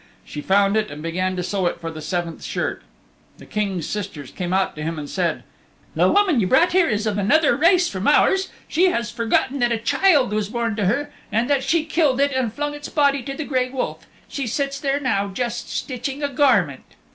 [0.25, 2.81] She found it and began to sew it for the seventh shirt.
[3.37, 5.43] The King's sisters came to him and said,
[5.95, 8.49] "The woman you brought here is of another race from ours.
[8.67, 12.31] She has forgotten that a child was born to her, and that she killed it
[12.31, 14.07] and flung its body to the gray wolf.
[14.27, 16.81] She sits there now just stitching a garment."